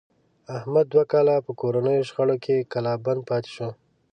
[0.57, 3.69] احمد دوه کاله په کورنیو شخړو کې کلا بند پاتې شو.